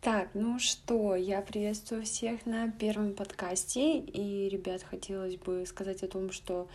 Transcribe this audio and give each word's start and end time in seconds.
Так, 0.00 0.30
ну 0.32 0.58
что, 0.58 1.14
я 1.14 1.42
приветствую 1.42 2.04
всех 2.04 2.46
на 2.46 2.70
первом 2.70 3.12
подкасте. 3.12 3.98
И, 3.98 4.48
ребят, 4.48 4.82
хотелось 4.82 5.36
бы 5.36 5.66
сказать 5.66 6.02
о 6.02 6.08
том, 6.08 6.32
что 6.32 6.68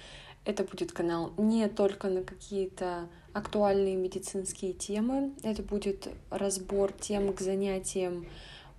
это 0.45 0.63
будет 0.63 0.91
канал 0.91 1.33
не 1.35 1.67
только 1.67 2.07
на 2.09 2.23
какие-то 2.23 3.09
актуальные 3.33 3.95
медицинские 3.95 4.73
темы, 4.73 5.33
это 5.41 5.63
будет 5.63 6.07
разбор 6.29 6.93
тем 6.93 7.33
к 7.33 7.41
занятиям 7.41 8.27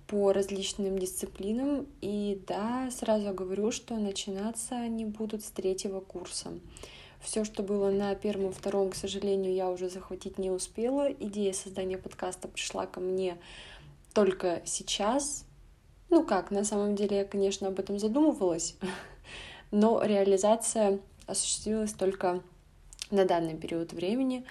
по 0.07 0.31
различным 0.31 0.97
дисциплинам. 0.97 1.85
И 1.99 2.41
да, 2.47 2.89
сразу 2.91 3.33
говорю, 3.33 3.73
что 3.73 3.97
начинаться 3.97 4.75
они 4.77 5.03
будут 5.03 5.43
с 5.43 5.51
третьего 5.51 5.99
курса. 5.99 6.51
Все, 7.19 7.43
что 7.43 7.63
было 7.63 7.91
на 7.91 8.15
первом 8.15 8.53
втором, 8.53 8.91
к 8.91 8.95
сожалению, 8.95 9.53
я 9.53 9.69
уже 9.69 9.89
захватить 9.89 10.37
не 10.37 10.51
успела. 10.51 11.11
Идея 11.11 11.51
создания 11.51 11.97
подкаста 11.97 12.47
пришла 12.47 12.85
ко 12.85 13.01
мне 13.01 13.37
только 14.17 14.63
сейчас. 14.65 15.45
Ну 16.09 16.23
как, 16.23 16.49
на 16.49 16.63
самом 16.63 16.95
деле 16.95 17.17
я, 17.17 17.23
конечно, 17.23 17.67
об 17.67 17.77
этом 17.77 17.99
задумывалась, 17.99 18.75
но 19.71 20.01
реализация 20.03 20.97
осуществилась 21.27 21.93
только 21.93 22.41
на 23.11 23.25
данный 23.25 23.55
период 23.55 23.93
времени. 23.93 24.43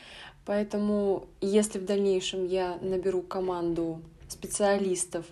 Поэтому, 0.44 1.26
если 1.40 1.80
в 1.80 1.84
дальнейшем 1.84 2.46
я 2.46 2.78
наберу 2.80 3.22
команду 3.22 4.02
специалистов 4.28 5.26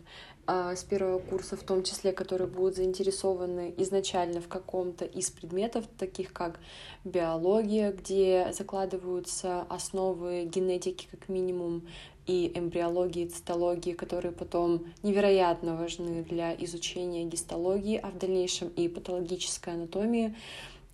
а, 0.48 0.74
с 0.74 0.82
первого 0.82 1.20
курса, 1.20 1.56
в 1.56 1.62
том 1.62 1.84
числе, 1.84 2.10
которые 2.12 2.48
будут 2.48 2.74
заинтересованы 2.74 3.72
изначально 3.78 4.40
в 4.40 4.48
каком-то 4.48 5.04
из 5.04 5.30
предметов, 5.30 5.84
таких 5.96 6.32
как 6.32 6.58
биология, 7.04 7.92
где 7.92 8.52
закладываются 8.52 9.62
основы 9.68 10.44
генетики 10.44 11.06
как 11.08 11.28
минимум, 11.28 11.86
и 12.26 12.52
эмбриологии, 12.54 13.26
цитологии, 13.26 13.92
которые 13.92 14.32
потом 14.32 14.84
невероятно 15.02 15.76
важны 15.76 16.22
для 16.22 16.54
изучения 16.54 17.24
гистологии, 17.24 18.00
а 18.02 18.10
в 18.10 18.18
дальнейшем 18.18 18.68
и 18.68 18.88
патологической 18.88 19.74
анатомии, 19.74 20.34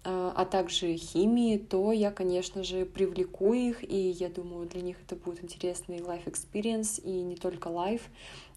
а, 0.02 0.32
а 0.34 0.44
также 0.44 0.96
химии, 0.96 1.58
то 1.58 1.92
я, 1.92 2.10
конечно 2.10 2.64
же, 2.64 2.84
привлеку 2.84 3.52
их, 3.52 3.88
и 3.88 4.10
я 4.10 4.28
думаю, 4.28 4.68
для 4.68 4.82
них 4.82 4.96
это 5.06 5.14
будет 5.14 5.44
интересный 5.44 5.98
life 5.98 6.24
experience, 6.24 7.00
и 7.02 7.10
не 7.10 7.36
только 7.36 7.68
life, 7.68 8.02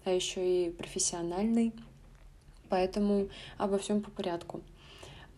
а 0.04 0.10
еще 0.10 0.66
и 0.66 0.70
профессиональный. 0.70 1.72
Поэтому 2.68 3.28
обо 3.58 3.78
всем 3.78 4.02
по 4.02 4.10
порядку. 4.10 4.62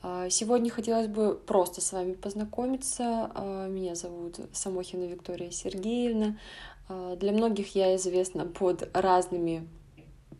А, 0.02 0.30
сегодня 0.30 0.70
хотелось 0.70 1.08
бы 1.08 1.34
просто 1.34 1.80
с 1.80 1.92
вами 1.92 2.12
познакомиться. 2.12 3.30
А, 3.34 3.66
меня 3.66 3.96
зовут 3.96 4.38
Самохина 4.52 5.04
Виктория 5.04 5.50
Сергеевна. 5.50 6.38
А, 6.88 7.16
для 7.16 7.32
многих 7.32 7.74
я 7.74 7.96
известна 7.96 8.46
под 8.46 8.88
разными 8.94 9.66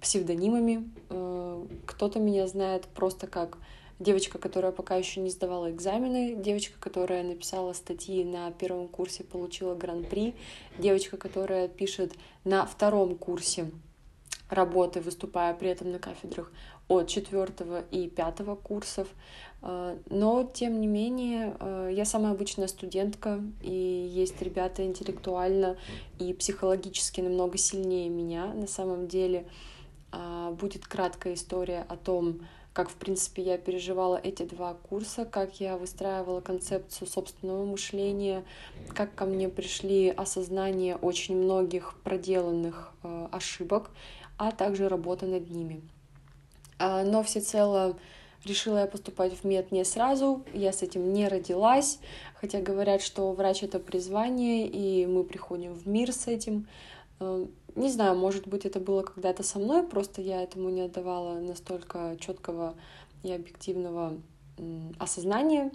псевдонимами. 0.00 0.88
А, 1.10 1.66
кто-то 1.86 2.18
меня 2.18 2.46
знает 2.46 2.86
просто 2.86 3.26
как 3.26 3.58
девочка, 3.98 4.38
которая 4.38 4.72
пока 4.72 4.96
еще 4.96 5.20
не 5.20 5.30
сдавала 5.30 5.70
экзамены, 5.70 6.34
девочка, 6.34 6.78
которая 6.78 7.22
написала 7.22 7.72
статьи 7.72 8.24
на 8.24 8.50
первом 8.52 8.88
курсе, 8.88 9.24
получила 9.24 9.74
гран-при, 9.74 10.34
девочка, 10.78 11.16
которая 11.16 11.68
пишет 11.68 12.12
на 12.44 12.66
втором 12.66 13.16
курсе 13.16 13.70
работы, 14.50 15.00
выступая 15.00 15.54
при 15.54 15.70
этом 15.70 15.90
на 15.90 15.98
кафедрах 15.98 16.52
от 16.88 17.08
четвертого 17.08 17.82
и 17.90 18.08
пятого 18.08 18.54
курсов. 18.54 19.08
А, 19.62 19.98
но, 20.08 20.44
тем 20.44 20.80
не 20.80 20.86
менее, 20.86 21.56
а, 21.58 21.88
я 21.88 22.04
самая 22.04 22.32
обычная 22.32 22.68
студентка, 22.68 23.42
и 23.62 23.70
есть 23.70 24.40
ребята 24.40 24.84
интеллектуально 24.84 25.76
и 26.18 26.32
психологически 26.32 27.20
намного 27.20 27.58
сильнее 27.58 28.08
меня. 28.08 28.46
На 28.54 28.66
самом 28.66 29.08
деле 29.08 29.46
а, 30.12 30.52
будет 30.52 30.86
краткая 30.86 31.34
история 31.34 31.84
о 31.88 31.96
том, 31.96 32.40
как, 32.72 32.90
в 32.90 32.94
принципе, 32.94 33.42
я 33.42 33.56
переживала 33.56 34.20
эти 34.22 34.42
два 34.42 34.74
курса, 34.74 35.24
как 35.24 35.60
я 35.60 35.78
выстраивала 35.78 36.42
концепцию 36.42 37.08
собственного 37.08 37.64
мышления, 37.64 38.44
как 38.94 39.14
ко 39.14 39.24
мне 39.24 39.48
пришли 39.48 40.10
осознание 40.10 40.96
очень 40.96 41.38
многих 41.38 41.94
проделанных 42.04 42.92
ошибок, 43.32 43.90
а 44.36 44.52
также 44.52 44.90
работа 44.90 45.24
над 45.24 45.48
ними. 45.48 45.80
Но 46.78 47.22
всецело 47.22 47.96
Решила 48.46 48.78
я 48.78 48.86
поступать 48.86 49.32
в 49.34 49.44
мед 49.44 49.72
не 49.72 49.84
сразу, 49.84 50.44
я 50.54 50.72
с 50.72 50.80
этим 50.82 51.12
не 51.12 51.26
родилась, 51.26 51.98
хотя 52.34 52.60
говорят, 52.60 53.02
что 53.02 53.32
врач— 53.32 53.62
это 53.64 53.80
призвание, 53.80 54.68
и 54.68 55.04
мы 55.04 55.24
приходим 55.24 55.74
в 55.74 55.88
мир 55.88 56.12
с 56.12 56.28
этим. 56.28 56.68
Э, 57.18 57.44
не 57.74 57.90
знаю, 57.90 58.16
может 58.16 58.46
быть, 58.46 58.64
это 58.64 58.78
было 58.78 59.02
когда-то 59.02 59.42
со 59.42 59.58
мной, 59.58 59.82
просто 59.82 60.22
я 60.22 60.42
этому 60.42 60.68
не 60.70 60.82
отдавала 60.82 61.40
настолько 61.40 62.16
четкого 62.20 62.76
и 63.24 63.32
объективного 63.32 64.14
осознания. 65.00 65.72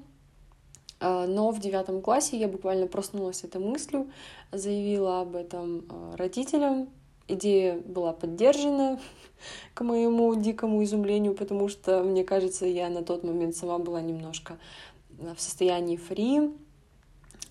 Э, 1.02 1.26
но 1.28 1.52
в 1.52 1.60
девятом 1.60 2.02
классе 2.02 2.40
я 2.40 2.48
буквально 2.48 2.88
проснулась 2.88 3.44
этой 3.44 3.60
мыслью, 3.60 4.10
заявила 4.54 5.20
об 5.20 5.36
этом 5.36 6.16
родителям, 6.16 6.88
идея 7.34 7.80
была 7.80 8.14
поддержана, 8.14 9.00
к 9.74 9.82
моему 9.84 10.36
дикому 10.36 10.84
изумлению, 10.84 11.34
потому 11.34 11.68
что, 11.68 12.04
мне 12.04 12.24
кажется, 12.24 12.66
я 12.66 12.90
на 12.90 13.04
тот 13.04 13.24
момент 13.24 13.56
сама 13.56 13.80
была 13.80 14.02
немножко 14.02 14.58
в 15.18 15.40
состоянии 15.40 15.98
фри, 15.98 16.52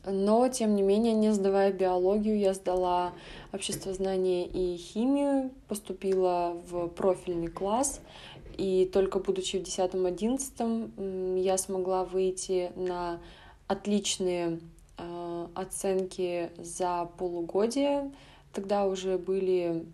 но, 0.07 0.49
тем 0.49 0.77
не 0.77 0.83
менее, 0.83 1.13
не 1.13 1.33
сдавая 1.33 1.73
биологию, 1.73 2.39
я 2.39 2.55
сдала 2.55 3.13
обществознание 3.53 4.47
и 4.47 4.77
химию, 4.77 5.51
поступила 5.69 6.57
в 6.71 6.89
профильный 6.89 7.49
класс, 7.49 8.01
и 8.57 8.89
только 8.93 9.19
будучи 9.19 9.59
в 9.59 9.63
10-11 9.63 11.39
я 11.39 11.59
смогла 11.59 12.05
выйти 12.05 12.73
на 12.77 13.21
отличные 13.67 14.61
э, 14.97 15.47
оценки 15.55 16.51
за 16.59 17.09
полугодие, 17.19 18.11
тогда 18.53 18.87
уже 18.87 19.19
были 19.19 19.85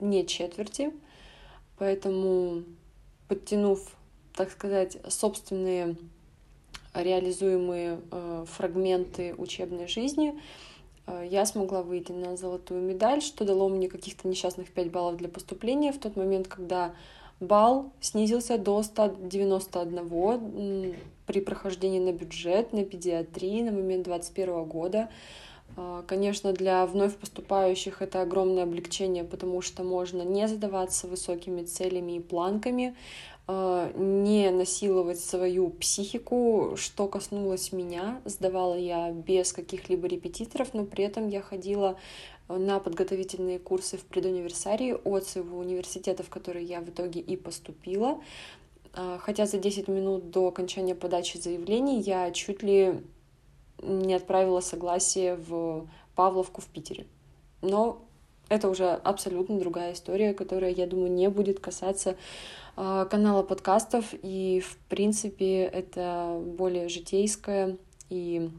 не 0.00 0.26
четверти, 0.26 0.92
поэтому 1.78 2.64
подтянув, 3.28 3.96
так 4.34 4.50
сказать, 4.50 4.98
собственные 5.08 5.96
реализуемые 6.94 8.00
э, 8.10 8.44
фрагменты 8.48 9.34
учебной 9.36 9.86
жизни, 9.86 10.40
э, 11.06 11.28
я 11.30 11.46
смогла 11.46 11.82
выйти 11.82 12.12
на 12.12 12.36
золотую 12.36 12.82
медаль, 12.82 13.22
что 13.22 13.44
дало 13.44 13.68
мне 13.68 13.88
каких-то 13.88 14.28
несчастных 14.28 14.72
5 14.72 14.90
баллов 14.90 15.16
для 15.16 15.28
поступления 15.28 15.92
в 15.92 15.98
тот 15.98 16.16
момент, 16.16 16.48
когда 16.48 16.94
балл 17.40 17.92
снизился 18.00 18.58
до 18.58 18.82
191 18.82 20.96
при 21.26 21.40
прохождении 21.40 22.00
на 22.00 22.12
бюджет, 22.12 22.72
на 22.72 22.84
педиатрии 22.84 23.62
на 23.62 23.72
момент 23.72 24.04
2021 24.04 24.64
года. 24.64 25.08
А, 25.76 26.02
конечно, 26.06 26.52
для 26.52 26.86
вновь 26.86 27.16
поступающих 27.16 28.00
это 28.00 28.22
огромное 28.22 28.62
облегчение, 28.62 29.24
потому 29.24 29.60
что 29.60 29.84
можно 29.84 30.22
не 30.22 30.48
задаваться 30.48 31.06
высокими 31.06 31.62
целями 31.62 32.16
и 32.16 32.20
планками, 32.20 32.96
а, 33.46 33.92
не 33.94 34.50
насиловать 34.50 35.20
свою 35.20 35.68
психику. 35.68 36.72
Что 36.76 37.06
коснулось 37.06 37.72
меня, 37.72 38.20
сдавала 38.24 38.74
я 38.74 39.12
без 39.12 39.52
каких-либо 39.52 40.08
репетиторов, 40.08 40.72
но 40.72 40.84
при 40.84 41.04
этом 41.04 41.28
я 41.28 41.42
ходила 41.42 41.98
на 42.48 42.78
подготовительные 42.78 43.58
курсы 43.58 43.98
в 43.98 44.04
предуниверсарии 44.04 44.96
от 45.04 45.26
своего 45.26 45.58
университета, 45.58 46.22
в 46.22 46.30
который 46.30 46.64
я 46.64 46.80
в 46.80 46.88
итоге 46.88 47.20
и 47.20 47.36
поступила. 47.36 48.20
А, 48.94 49.18
хотя 49.18 49.44
за 49.44 49.58
10 49.58 49.88
минут 49.88 50.30
до 50.30 50.48
окончания 50.48 50.94
подачи 50.94 51.36
заявлений 51.36 52.00
я 52.00 52.30
чуть 52.30 52.62
ли 52.62 53.02
не 53.82 54.14
отправила 54.14 54.60
согласие 54.60 55.36
в 55.36 55.88
Павловку 56.14 56.60
в 56.60 56.66
Питере. 56.66 57.06
Но 57.62 58.02
это 58.48 58.68
уже 58.68 58.90
абсолютно 58.90 59.58
другая 59.58 59.92
история, 59.92 60.32
которая, 60.32 60.70
я 60.70 60.86
думаю, 60.86 61.10
не 61.10 61.28
будет 61.28 61.60
касаться 61.60 62.16
э, 62.76 63.06
канала 63.10 63.42
подкастов. 63.42 64.14
И, 64.22 64.60
в 64.60 64.76
принципе, 64.88 65.62
это 65.62 66.40
более 66.44 66.88
житейское 66.88 67.76
и 68.08 68.50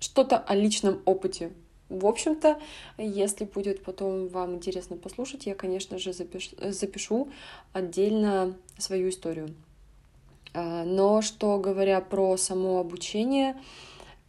что-то 0.00 0.38
о 0.38 0.54
личном 0.54 1.02
опыте. 1.04 1.52
В 1.88 2.04
общем-то, 2.04 2.60
если 2.98 3.44
будет 3.44 3.84
потом 3.84 4.26
вам 4.26 4.56
интересно 4.56 4.96
послушать, 4.96 5.46
я, 5.46 5.54
конечно 5.54 5.98
же, 5.98 6.12
запиш... 6.12 6.50
запишу 6.58 7.28
отдельно 7.72 8.56
свою 8.76 9.08
историю. 9.10 9.54
А, 10.56 10.84
но 10.84 11.20
что 11.20 11.58
говоря 11.58 12.00
про 12.00 12.38
само 12.38 12.78
обучение, 12.78 13.60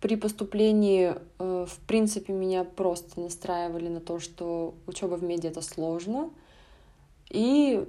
при 0.01 0.17
поступлении, 0.17 1.15
э, 1.39 1.65
в 1.67 1.79
принципе, 1.87 2.33
меня 2.33 2.65
просто 2.65 3.21
настраивали 3.21 3.87
на 3.87 4.01
то, 4.01 4.19
что 4.19 4.75
учеба 4.87 5.15
в 5.15 5.23
меди 5.23 5.47
это 5.47 5.61
сложно. 5.61 6.29
И 7.29 7.87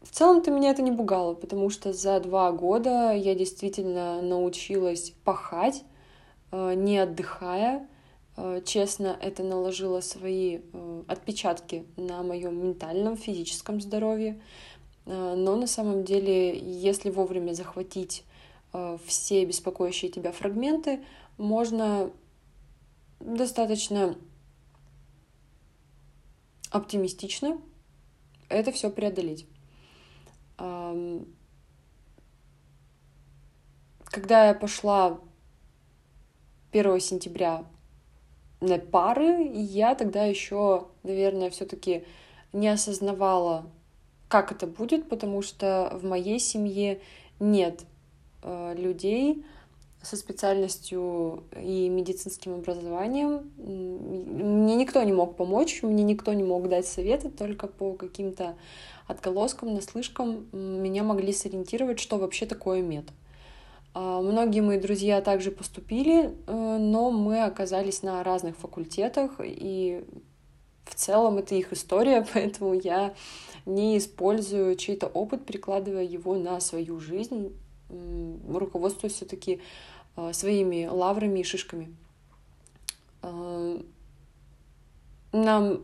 в 0.00 0.10
целом-то 0.10 0.50
меня 0.50 0.70
это 0.70 0.80
не 0.80 0.90
пугало, 0.90 1.34
потому 1.34 1.68
что 1.68 1.92
за 1.92 2.18
два 2.18 2.50
года 2.50 3.12
я 3.12 3.34
действительно 3.34 4.22
научилась 4.22 5.12
пахать, 5.22 5.84
э, 6.50 6.72
не 6.74 6.98
отдыхая, 6.98 7.86
Э, 8.36 8.62
честно, 8.64 9.16
это 9.20 9.42
наложило 9.42 10.00
свои 10.00 10.60
э, 10.72 11.02
отпечатки 11.06 11.84
на 11.96 12.22
моем 12.22 12.62
ментальном, 12.62 13.16
физическом 13.16 13.80
здоровье. 13.80 14.40
Э, 15.06 15.34
но 15.36 15.56
на 15.56 15.66
самом 15.66 16.04
деле, 16.04 16.58
если 16.58 17.10
вовремя 17.10 17.52
захватить 17.52 18.24
все 19.04 19.44
беспокоящие 19.44 20.10
тебя 20.10 20.32
фрагменты, 20.32 21.04
можно 21.36 22.10
достаточно 23.20 24.16
оптимистично 26.70 27.58
это 28.52 28.72
все 28.72 28.90
преодолеть. 28.90 29.46
Когда 34.04 34.46
я 34.46 34.54
пошла 34.54 35.18
1 36.70 37.00
сентября 37.00 37.64
на 38.60 38.78
пары, 38.78 39.50
я 39.54 39.94
тогда 39.94 40.24
еще, 40.24 40.88
наверное, 41.02 41.50
все-таки 41.50 42.04
не 42.52 42.68
осознавала, 42.68 43.66
как 44.32 44.50
это 44.50 44.66
будет, 44.66 45.10
потому 45.10 45.42
что 45.42 45.90
в 45.92 46.06
моей 46.06 46.40
семье 46.40 47.02
нет 47.38 47.84
э, 48.42 48.74
людей 48.78 49.44
со 50.00 50.16
специальностью 50.16 51.44
и 51.54 51.90
медицинским 51.90 52.54
образованием. 52.54 53.52
Мне 53.58 54.74
никто 54.76 55.02
не 55.02 55.12
мог 55.12 55.36
помочь, 55.36 55.82
мне 55.82 56.02
никто 56.02 56.32
не 56.32 56.44
мог 56.44 56.66
дать 56.70 56.86
советы, 56.86 57.28
только 57.28 57.66
по 57.66 57.92
каким-то 57.92 58.56
отголоскам, 59.06 59.74
наслышкам 59.74 60.46
меня 60.52 61.02
могли 61.02 61.34
сориентировать, 61.34 62.00
что 62.00 62.16
вообще 62.16 62.46
такое 62.46 62.80
мед. 62.80 63.04
А, 63.92 64.22
многие 64.22 64.60
мои 64.60 64.80
друзья 64.80 65.20
также 65.20 65.50
поступили, 65.50 66.34
э, 66.46 66.76
но 66.80 67.10
мы 67.10 67.44
оказались 67.44 68.02
на 68.02 68.24
разных 68.24 68.56
факультетах, 68.56 69.32
и 69.44 70.06
в 70.92 70.94
целом 70.94 71.38
это 71.38 71.54
их 71.54 71.72
история, 71.72 72.26
поэтому 72.34 72.74
я 72.74 73.14
не 73.64 73.96
использую 73.96 74.76
чей-то 74.76 75.06
опыт, 75.06 75.46
перекладывая 75.46 76.04
его 76.04 76.36
на 76.36 76.60
свою 76.60 77.00
жизнь, 77.00 77.52
руководствуясь 78.48 79.14
все-таки 79.14 79.60
а, 80.16 80.32
своими 80.32 80.86
лаврами 80.86 81.40
и 81.40 81.44
шишками. 81.44 81.94
А, 83.22 83.80
нам 85.32 85.82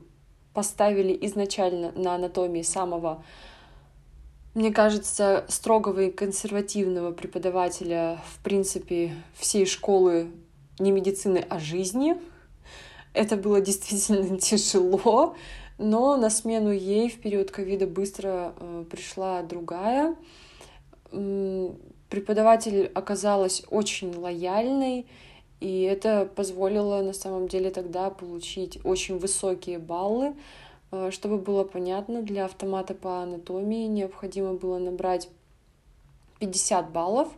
поставили 0.52 1.16
изначально 1.26 1.92
на 1.92 2.14
анатомии 2.14 2.62
самого 2.62 3.24
мне 4.54 4.72
кажется, 4.72 5.44
строгого 5.46 6.00
и 6.00 6.10
консервативного 6.10 7.12
преподавателя, 7.12 8.20
в 8.34 8.42
принципе, 8.42 9.14
всей 9.34 9.66
школы 9.66 10.32
не 10.80 10.90
медицины, 10.90 11.44
а 11.48 11.60
жизни. 11.60 12.16
Это 13.18 13.36
было 13.36 13.60
действительно 13.60 14.38
тяжело, 14.38 15.34
но 15.76 16.16
на 16.16 16.30
смену 16.30 16.70
ей 16.70 17.10
в 17.10 17.20
период 17.20 17.50
ковида 17.50 17.88
быстро 17.88 18.54
э, 18.56 18.84
пришла 18.88 19.42
другая. 19.42 20.14
Преподаватель 21.10 22.92
оказалась 22.94 23.64
очень 23.70 24.14
лояльной, 24.14 25.06
и 25.58 25.82
это 25.82 26.30
позволило 26.36 27.02
на 27.02 27.12
самом 27.12 27.48
деле 27.48 27.70
тогда 27.70 28.08
получить 28.10 28.78
очень 28.84 29.18
высокие 29.18 29.80
баллы. 29.80 30.34
Э, 30.92 31.10
чтобы 31.10 31.38
было 31.38 31.64
понятно, 31.64 32.22
для 32.22 32.44
автомата 32.44 32.94
по 32.94 33.22
анатомии 33.22 33.88
необходимо 33.88 34.54
было 34.54 34.78
набрать 34.78 35.28
50 36.38 36.92
баллов. 36.92 37.28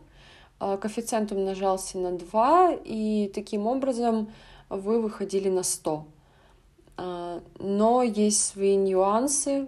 Э, 0.59 0.77
коэффициент 0.79 1.31
умножался 1.31 1.97
на 1.97 2.11
2, 2.11 2.81
и 2.85 3.31
таким 3.33 3.65
образом 3.65 4.29
вы 4.77 5.01
выходили 5.01 5.49
на 5.49 5.63
100. 5.63 6.07
Э, 6.97 7.41
но 7.59 8.03
есть 8.03 8.43
свои 8.45 8.75
нюансы, 8.75 9.67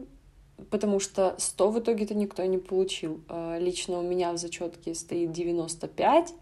потому 0.69 0.99
что 0.99 1.35
100 1.37 1.71
в 1.71 1.79
итоге-то 1.79 2.15
никто 2.15 2.43
не 2.45 2.57
получил. 2.57 3.21
Лично 3.59 3.99
у 3.99 4.03
меня 4.03 4.31
в 4.33 4.37
зачетке 4.37 4.95
стоит 4.95 5.31
95. 5.31 6.33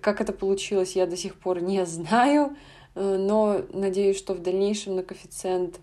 Как 0.00 0.20
это 0.20 0.32
получилось, 0.32 0.96
я 0.96 1.06
до 1.06 1.16
сих 1.16 1.36
пор 1.36 1.60
не 1.60 1.84
знаю, 1.86 2.56
но 2.94 3.62
надеюсь, 3.72 4.18
что 4.18 4.34
в 4.34 4.40
дальнейшем 4.40 4.96
на 4.96 5.02
коэффициент 5.02 5.80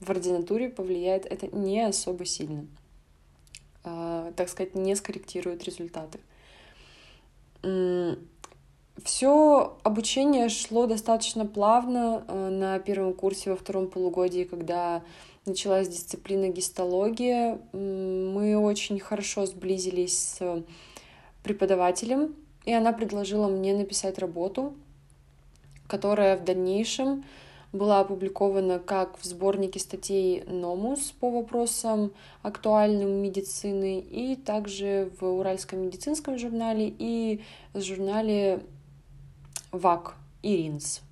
в 0.00 0.10
ординатуре 0.10 0.68
повлияет 0.68 1.26
это 1.26 1.48
не 1.48 1.80
особо 1.80 2.24
сильно. 2.24 2.66
А, 3.84 4.32
так 4.36 4.48
сказать, 4.48 4.74
не 4.74 4.94
скорректирует 4.94 5.64
результаты. 5.64 6.20
Все 9.04 9.76
обучение 9.84 10.48
шло 10.48 10.86
достаточно 10.86 11.46
плавно 11.46 12.24
э, 12.26 12.48
на 12.48 12.78
первом 12.80 13.14
курсе 13.14 13.50
во 13.50 13.56
втором 13.56 13.88
полугодии, 13.88 14.44
когда 14.44 15.02
началась 15.46 15.88
дисциплина 15.88 16.48
гистология. 16.48 17.58
Мы 17.72 18.58
очень 18.58 18.98
хорошо 18.98 19.46
сблизились 19.46 20.18
с 20.18 20.64
преподавателем, 21.42 22.34
и 22.64 22.72
она 22.72 22.92
предложила 22.92 23.48
мне 23.48 23.74
написать 23.74 24.18
работу, 24.18 24.74
которая 25.86 26.36
в 26.36 26.44
дальнейшем 26.44 27.24
была 27.72 28.00
опубликована 28.00 28.78
как 28.78 29.18
в 29.18 29.24
сборнике 29.24 29.78
статей 29.78 30.42
«Номус» 30.44 31.12
по 31.20 31.30
вопросам 31.30 32.12
актуальным 32.42 33.10
медицины, 33.22 34.00
и 34.00 34.36
также 34.36 35.10
в 35.20 35.26
Уральском 35.26 35.80
медицинском 35.80 36.38
журнале 36.38 36.92
и 36.98 37.42
журнале 37.74 38.62
ВАК 39.72 40.14
и 40.42 40.56
РИНС. 40.56 41.02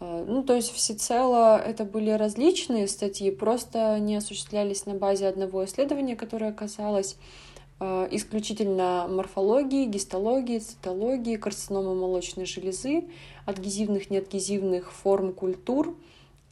Э, 0.00 0.24
ну, 0.26 0.42
то 0.42 0.54
есть 0.54 0.72
всецело 0.72 1.58
это 1.58 1.84
были 1.84 2.10
различные 2.10 2.88
статьи, 2.88 3.30
просто 3.30 3.98
не 3.98 4.16
осуществлялись 4.16 4.86
на 4.86 4.94
базе 4.94 5.28
одного 5.28 5.64
исследования, 5.64 6.16
которое 6.16 6.52
касалось 6.52 7.16
Э, 7.84 8.06
исключительно 8.12 9.08
морфологии, 9.10 9.86
гистологии, 9.86 10.60
цитологии, 10.60 11.34
карциномы 11.34 11.96
молочной 11.96 12.46
железы, 12.46 13.02
адгезивных, 13.44 14.08
неадгезивных 14.08 14.92
форм 14.92 15.32
культур. 15.32 15.92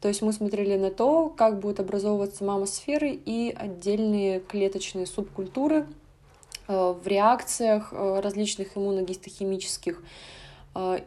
То 0.00 0.08
есть 0.08 0.23
мы 0.23 0.32
смотрели 0.32 0.76
на 0.76 0.90
то, 0.90 1.28
как 1.28 1.61
будут 1.61 1.78
образовываться 1.78 2.43
мамосферы 2.43 3.12
и 3.12 3.55
отдельные 3.56 4.40
клеточные 4.40 5.06
субкультуры 5.06 5.87
э, 6.66 6.94
в 7.00 7.06
реакциях 7.06 7.93
различных 7.93 8.76
иммуногистохимических 8.76 10.02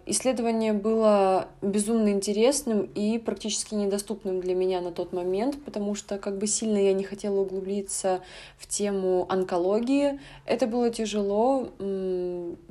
исследование 0.05 0.73
было 0.73 1.47
безумно 1.61 2.09
интересным 2.09 2.89
и 2.95 3.17
практически 3.17 3.75
недоступным 3.75 4.41
для 4.41 4.55
меня 4.55 4.81
на 4.81 4.91
тот 4.91 5.13
момент, 5.13 5.63
потому 5.63 5.95
что 5.95 6.17
как 6.17 6.37
бы 6.37 6.47
сильно 6.47 6.77
я 6.77 6.93
не 6.93 7.03
хотела 7.03 7.39
углубиться 7.39 8.21
в 8.57 8.67
тему 8.67 9.25
онкологии. 9.29 10.19
Это 10.45 10.67
было 10.67 10.89
тяжело 10.89 11.69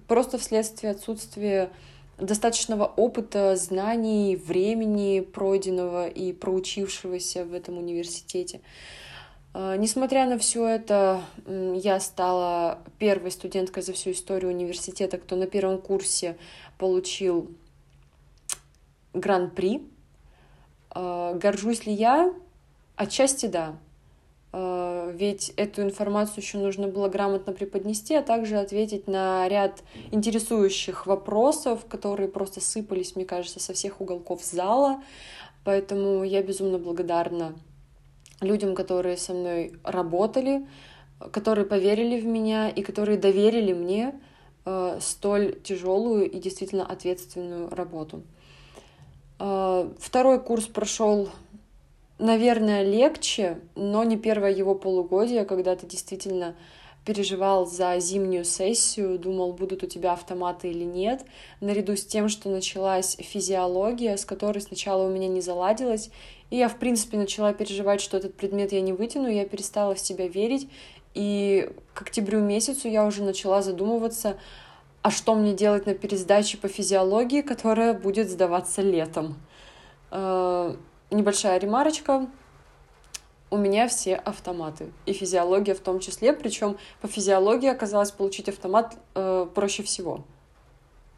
просто 0.07 0.37
вследствие 0.37 0.93
отсутствия 0.93 1.71
достаточного 2.19 2.85
опыта, 2.85 3.57
знаний, 3.57 4.37
времени 4.37 5.21
пройденного 5.21 6.09
и 6.09 6.33
проучившегося 6.33 7.47
в 7.47 7.55
этом 7.55 7.78
университете. 7.78 8.61
А, 9.54 9.76
несмотря 9.76 10.26
на 10.26 10.38
все 10.38 10.66
это, 10.66 11.23
я 11.47 12.00
стала 12.00 12.78
первой 12.99 13.30
студенткой 13.30 13.82
за 13.82 13.92
всю 13.92 14.12
историю 14.12 14.50
университета, 14.50 15.18
кто 15.18 15.37
на 15.37 15.47
первом 15.47 15.78
курсе 15.80 16.37
получил 16.78 17.50
гран-при. 19.12 19.82
А, 20.90 21.35
горжусь 21.35 21.87
ли 21.87 21.92
я? 21.92 22.32
Отчасти 22.97 23.47
да. 23.47 23.76
А, 24.52 25.11
ведь 25.11 25.50
эту 25.56 25.82
информацию 25.82 26.42
еще 26.42 26.56
нужно 26.56 26.88
было 26.88 27.09
грамотно 27.09 27.52
преподнести, 27.52 28.14
а 28.14 28.23
также 28.23 28.56
ответить 28.56 29.06
на 29.06 29.47
ряд 29.49 29.82
интересующих 30.12 31.06
вопросов, 31.06 31.85
которые 31.87 32.28
просто 32.28 32.61
сыпались, 32.62 33.16
мне 33.16 33.26
кажется, 33.26 33.61
со 33.61 33.75
всех 33.75 34.00
уголков 34.00 34.42
зала. 34.42 35.02
Поэтому 35.64 36.25
я 36.25 36.42
безумно 36.42 36.78
благодарна 36.78 37.54
людям, 38.43 38.75
которые 38.75 39.17
со 39.17 39.33
мной 39.33 39.73
работали, 39.85 40.67
которые 41.33 41.65
поверили 41.65 42.21
в 42.21 42.27
меня 42.27 42.69
и 42.69 42.83
которые 42.83 43.19
доверили 43.19 43.73
мне 43.73 44.15
Э, 44.65 44.99
столь 45.01 45.61
тяжелую 45.63 46.31
и 46.31 46.39
действительно 46.39 46.87
ответственную 46.87 47.69
работу. 47.71 48.23
Э, 49.41 49.91
второй 49.99 50.41
курс 50.41 50.67
прошел, 50.67 51.29
наверное, 52.21 52.85
легче, 52.85 53.59
но 53.75 54.05
не 54.05 54.17
первое 54.17 54.53
его 54.53 54.77
полугодие, 54.77 55.45
когда 55.47 55.75
ты 55.75 55.89
действительно 55.89 56.55
переживал 57.05 57.67
за 57.67 57.99
зимнюю 57.99 58.45
сессию, 58.45 59.19
думал, 59.19 59.53
будут 59.53 59.83
у 59.83 59.89
тебя 59.89 60.13
автоматы 60.13 60.71
или 60.71 60.85
нет, 60.85 61.25
наряду 61.61 61.97
с 61.97 62.07
тем, 62.07 62.29
что 62.29 62.49
началась 62.49 63.17
физиология, 63.19 64.17
с 64.17 64.25
которой 64.25 64.61
сначала 64.61 65.09
у 65.09 65.11
меня 65.11 65.27
не 65.27 65.41
заладилось, 65.41 66.11
и 66.52 66.56
я, 66.56 66.68
в 66.68 66.76
принципе, 66.76 67.16
начала 67.16 67.54
переживать, 67.54 68.02
что 68.02 68.18
этот 68.18 68.35
предмет 68.35 68.73
я 68.73 68.82
не 68.82 68.92
вытяну, 68.92 69.26
я 69.26 69.47
перестала 69.47 69.94
в 69.94 69.99
себя 69.99 70.28
верить, 70.28 70.68
и 71.14 71.71
к 71.94 72.02
октябрю 72.02 72.40
месяцу 72.40 72.88
я 72.88 73.06
уже 73.06 73.23
начала 73.23 73.62
задумываться, 73.62 74.37
а 75.00 75.11
что 75.11 75.35
мне 75.35 75.54
делать 75.54 75.87
на 75.87 75.94
пересдаче 75.94 76.59
по 76.59 76.68
физиологии, 76.68 77.40
которая 77.40 77.94
будет 77.94 78.28
сдаваться 78.28 78.82
летом. 78.82 79.37
Э, 80.11 80.76
небольшая 81.11 81.59
ремарочка. 81.59 82.26
У 83.49 83.56
меня 83.56 83.88
все 83.88 84.14
автоматы, 84.16 84.92
и 85.06 85.14
физиология 85.14 85.75
в 85.75 85.80
том 85.80 86.00
числе, 86.00 86.35
причем 86.35 86.76
по 87.00 87.09
физиологии 87.09 87.71
оказалось 87.71 88.11
получить 88.11 88.50
автомат 88.50 88.99
э, 89.14 89.47
проще 89.54 89.85
всего. 89.85 90.21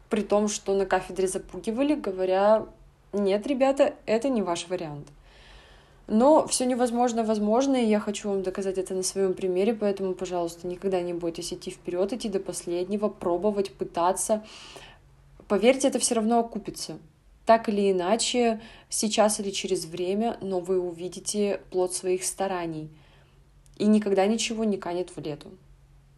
При 0.09 0.21
том, 0.21 0.47
что 0.47 0.73
на 0.75 0.85
кафедре 0.85 1.27
запугивали, 1.27 1.95
говоря, 1.95 2.67
нет, 3.11 3.45
ребята, 3.47 3.95
это 4.05 4.29
не 4.29 4.41
ваш 4.41 4.69
вариант. 4.69 5.09
Но 6.07 6.45
все 6.47 6.65
невозможно 6.65 7.23
возможно, 7.23 7.75
и 7.75 7.87
я 7.87 7.99
хочу 7.99 8.29
вам 8.29 8.43
доказать 8.43 8.77
это 8.77 8.93
на 8.93 9.01
своем 9.01 9.33
примере, 9.33 9.73
поэтому, 9.73 10.13
пожалуйста, 10.13 10.67
никогда 10.67 11.01
не 11.01 11.13
бойтесь 11.13 11.51
идти 11.51 11.71
вперед, 11.71 12.13
идти 12.13 12.29
до 12.29 12.39
последнего, 12.39 13.09
пробовать, 13.09 13.73
пытаться. 13.73 14.43
Поверьте, 15.47 15.87
это 15.87 15.97
все 15.97 16.15
равно 16.15 16.39
окупится. 16.39 16.99
Так 17.45 17.69
или 17.69 17.91
иначе, 17.91 18.61
сейчас 18.89 19.39
или 19.39 19.49
через 19.49 19.85
время, 19.85 20.37
но 20.41 20.59
вы 20.59 20.79
увидите 20.79 21.61
плод 21.71 21.93
своих 21.93 22.23
стараний. 22.23 22.89
И 23.77 23.85
никогда 23.85 24.25
ничего 24.25 24.63
не 24.63 24.77
канет 24.77 25.09
в 25.15 25.19
лету. 25.19 25.49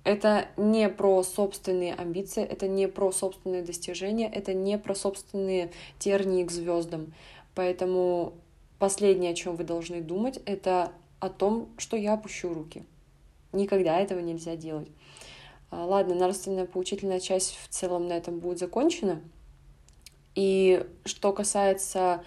Это 0.03 0.47
не 0.55 0.87
про 0.87 1.21
собственные 1.23 1.93
амбиции, 1.93 2.43
это 2.43 2.67
не 2.67 2.87
про 2.87 3.11
собственные 3.11 3.61
достижения, 3.61 4.29
это 4.29 4.53
не 4.53 4.77
про 4.77 4.95
собственные 4.95 5.71
тернии 5.99 6.45
к 6.45 6.51
звездам. 6.51 7.13
Поэтому 7.55 8.33
последнее, 8.79 9.31
о 9.31 9.35
чем 9.35 9.55
вы 9.55 9.63
должны 9.63 10.01
думать, 10.01 10.39
это 10.45 10.91
о 11.19 11.29
том, 11.29 11.69
что 11.77 11.97
я 11.97 12.13
опущу 12.13 12.53
руки. 12.53 12.83
Никогда 13.53 13.99
этого 13.99 14.19
нельзя 14.19 14.55
делать. 14.55 14.89
А, 15.69 15.85
ладно, 15.85 16.15
нравственная 16.15 16.65
поучительная 16.65 17.19
часть 17.19 17.57
в 17.63 17.67
целом 17.69 18.07
на 18.07 18.13
этом 18.13 18.39
будет 18.39 18.59
закончена. 18.59 19.21
И 20.35 20.85
что 21.05 21.33
касается 21.33 22.23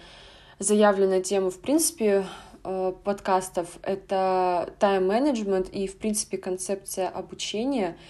заявленной 0.59 1.21
темы, 1.21 1.49
в 1.49 1.59
принципе, 1.59 2.25
э, 2.63 2.93
подкастов, 3.03 3.79
это 3.83 4.73
тайм-менеджмент 4.79 5.69
и, 5.69 5.87
в 5.87 5.97
принципе, 5.97 6.37
концепция 6.37 7.07
обучения— 7.07 7.97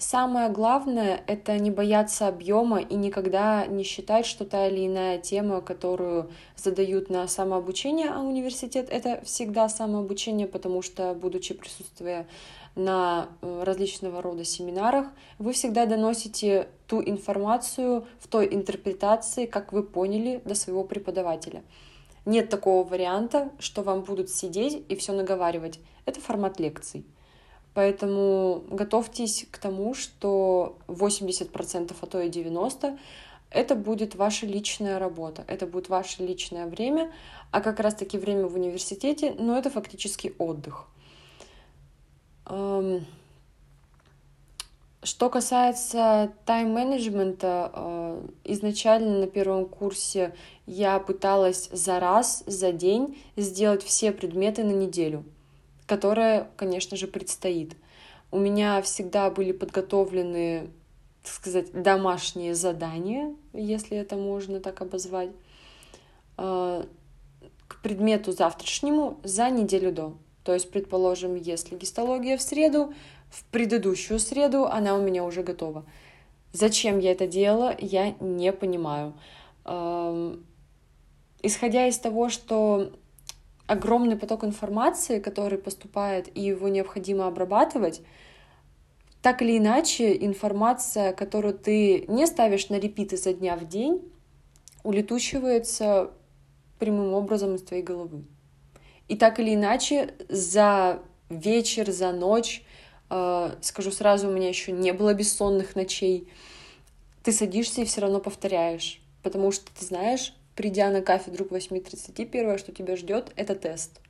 Самое 0.00 0.48
главное— 0.48 1.24
это 1.26 1.58
не 1.58 1.72
бояться 1.72 2.28
объема 2.28 2.80
и 2.80 2.94
никогда 2.94 3.66
не 3.66 3.82
считать, 3.82 4.26
что 4.26 4.44
та 4.44 4.68
или 4.68 4.86
иная 4.86 5.18
тема, 5.18 5.60
которую 5.60 6.30
задают 6.54 7.10
на 7.10 7.26
самообучение, 7.26 8.08
а 8.08 8.20
университет— 8.20 8.88
это 8.90 9.20
всегда 9.24 9.68
самообучение, 9.68 10.46
потому 10.46 10.82
что, 10.82 11.14
будучи 11.14 11.52
присутствуя 11.52 12.28
на 12.76 13.26
э, 13.42 13.62
различного 13.64 14.22
рода 14.22 14.44
семинарах, 14.44 15.08
вы 15.40 15.52
всегда 15.52 15.84
доносите 15.84 16.68
ту 16.86 17.02
информацию 17.02 18.06
в 18.20 18.28
той 18.28 18.54
интерпретации, 18.54 19.46
как 19.46 19.72
вы 19.72 19.82
поняли, 19.82 20.40
до 20.44 20.54
своего 20.54 20.84
преподавателя. 20.84 21.64
Нет 22.24 22.50
такого 22.50 22.86
варианта, 22.86 23.50
что 23.58 23.82
вам 23.82 24.02
будут 24.02 24.30
сидеть 24.30 24.84
и 24.88 24.94
все 24.94 25.12
наговаривать. 25.12 25.80
Это 26.06 26.20
формат 26.20 26.60
лекций. 26.60 27.04
Поэтому 27.78 28.64
готовьтесь 28.70 29.46
к 29.52 29.58
тому, 29.58 29.94
что 29.94 30.78
80%, 30.88 31.94
а 32.00 32.06
то 32.06 32.20
и 32.20 32.28
90% 32.28 32.98
это 33.50 33.76
будет 33.76 34.16
ваша 34.16 34.46
личная 34.46 34.98
работа, 34.98 35.44
это 35.46 35.64
будет 35.64 35.88
ваше 35.88 36.24
личное 36.24 36.66
время, 36.66 37.12
а 37.52 37.60
как 37.60 37.78
раз-таки 37.78 38.18
время 38.18 38.48
в 38.48 38.56
университете, 38.56 39.32
но 39.38 39.56
это 39.56 39.70
фактически 39.70 40.34
отдых. 40.38 40.88
Эм, 42.46 43.06
что 45.04 45.30
касается 45.30 46.32
тайм-менеджмента, 46.46 47.70
э, 47.72 48.26
изначально 48.42 49.20
на 49.20 49.28
первом 49.28 49.66
курсе 49.66 50.34
я 50.66 50.98
пыталась 50.98 51.68
за 51.70 52.00
раз, 52.00 52.42
за 52.44 52.72
день 52.72 53.22
сделать 53.36 53.84
все 53.84 54.10
предметы 54.10 54.64
на 54.64 54.72
неделю— 54.72 55.22
которая, 55.88 56.50
конечно 56.56 56.96
же, 56.96 57.08
предстоит. 57.08 57.74
У 58.30 58.38
меня 58.38 58.80
всегда 58.82 59.30
были 59.30 59.52
подготовлены, 59.52 60.68
так 61.24 61.32
сказать, 61.32 61.72
домашние 61.72 62.54
задания, 62.54 63.34
если 63.54 63.96
это 63.96 64.16
можно 64.16 64.60
так 64.60 64.82
обозвать, 64.82 65.30
э, 66.36 66.84
к 67.66 67.82
предмету 67.82 68.32
завтрашнему 68.32 69.18
за 69.24 69.48
неделю 69.50 69.90
до. 69.90 70.18
То 70.44 70.52
есть, 70.52 70.70
предположим, 70.70 71.34
если 71.34 71.74
гистология 71.74 72.36
в 72.36 72.42
среду, 72.42 72.92
в 73.30 73.44
предыдущую 73.46 74.18
среду 74.18 74.66
она 74.66 74.94
у 74.94 75.02
меня 75.02 75.24
уже 75.24 75.42
готова. 75.42 75.84
Зачем 76.52 76.98
я 76.98 77.12
это 77.12 77.26
делала, 77.26 77.74
я 77.78 78.14
не 78.20 78.52
понимаю. 78.52 79.14
Эм, 79.64 80.46
исходя 81.42 81.86
из 81.86 81.98
того, 81.98 82.28
что 82.28 82.92
огромный 83.68 84.16
поток 84.16 84.44
информации, 84.44 85.20
который 85.20 85.58
поступает, 85.58 86.36
и 86.36 86.40
его 86.40 86.68
необходимо 86.68 87.28
обрабатывать, 87.28 88.00
так 89.22 89.42
или 89.42 89.58
иначе, 89.58 90.16
информация, 90.24 91.12
которую 91.12 91.54
ты 91.54 92.04
не 92.08 92.26
ставишь 92.26 92.70
на 92.70 92.78
репит 92.78 93.12
изо 93.12 93.32
дня 93.32 93.56
в 93.56 93.68
день, 93.68 94.02
улетучивается 94.84 96.10
прямым 96.78 97.12
образом 97.12 97.56
из 97.56 97.62
твоей 97.62 97.82
головы. 97.82 98.24
И 99.08 99.16
так 99.16 99.38
или 99.38 99.54
иначе, 99.54 100.14
за 100.28 101.02
вечер, 101.28 101.90
за 101.90 102.12
ночь, 102.12 102.64
э, 103.10 103.50
скажу 103.60 103.90
сразу, 103.90 104.28
у 104.28 104.32
меня 104.32 104.48
еще 104.48 104.72
не 104.72 104.92
было 104.92 105.12
бессонных 105.12 105.76
ночей, 105.76 106.28
ты 107.22 107.32
садишься 107.32 107.82
и 107.82 107.84
все 107.84 108.00
равно 108.00 108.20
повторяешь, 108.20 109.02
потому 109.22 109.50
что 109.52 109.66
ты 109.78 109.84
знаешь, 109.84 110.34
придя 110.58 110.90
на 110.90 111.02
кафедру 111.02 111.44
к 111.44 111.52
8.30, 111.52 112.24
первое, 112.26 112.58
что 112.58 112.72
тебя 112.72 112.96
ждет, 112.96 113.32
это 113.36 113.54
тест. 113.54 114.00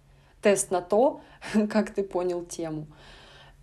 Тест 0.41 0.71
на 0.71 0.81
то, 0.81 1.21
как 1.71 1.91
ты 1.95 2.03
понял 2.03 2.43
тему. 2.43 2.87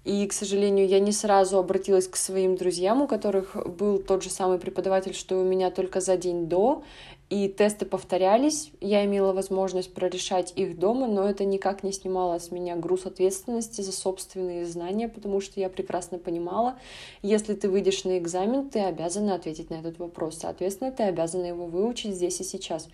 И, 0.03 0.27
к 0.27 0.33
сожалению, 0.33 0.87
я 0.87 0.99
не 0.99 1.11
сразу 1.11 1.57
обратилась 1.57 2.07
к 2.07 2.15
своим 2.15 2.55
друзьям, 2.55 3.01
у 3.01 3.07
которых 3.07 3.55
был 3.65 3.97
тот 3.97 4.21
же 4.21 4.29
самый 4.29 4.59
преподаватель, 4.59 5.15
что 5.15 5.33
и 5.33 5.39
у 5.39 5.43
меня 5.43 5.71
только 5.71 5.99
за 5.99 6.15
день 6.15 6.45
до, 6.45 6.83
и 7.29 7.47
тесты 7.47 7.85
повторялись. 7.85 8.71
Я 8.81 9.03
имела 9.05 9.33
возможность 9.33 9.93
прорешать 9.93 10.53
их 10.55 10.77
дома, 10.77 11.07
но 11.07 11.27
это 11.27 11.43
никак 11.43 11.83
не 11.83 11.91
снимало 11.91 12.37
с 12.37 12.51
меня 12.51 12.75
груз 12.75 13.05
ответственности 13.05 13.81
за 13.81 13.91
собственные 13.91 14.65
знания, 14.65 15.07
потому 15.09 15.41
что 15.41 15.59
я 15.59 15.69
прекрасно 15.69 16.19
понимала, 16.19 16.77
если 17.23 17.55
ты 17.55 17.67
выйдешь 17.67 18.03
на 18.03 18.19
экзамен, 18.19 18.69
ты 18.69 18.79
обязана 18.79 19.35
ответить 19.35 19.71
на 19.71 19.75
этот 19.75 19.97
вопрос. 19.97 20.37
Соответственно, 20.39 20.91
ты 20.91 21.03
обязана 21.03 21.45
его 21.45 21.65
выучить 21.65 22.13
здесь 22.13 22.39
и 22.41 22.43
сейчас. 22.43 22.87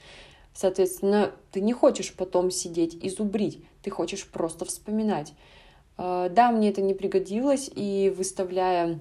Соответственно, 0.54 1.32
ты 1.52 1.62
не 1.62 1.74
хочешь 1.74 2.14
потом 2.14 2.52
сидеть 2.52 2.98
и 3.02 3.10
зубрить, 3.10 3.64
ты 3.84 3.90
хочешь 3.90 4.26
просто 4.28 4.66
вспоминать. 4.66 5.34
А, 5.98 6.30
да, 6.30 6.52
мне 6.52 6.70
это 6.70 6.82
не 6.82 6.94
пригодилось, 6.94 7.70
и 7.74 8.14
выставляя 8.16 9.00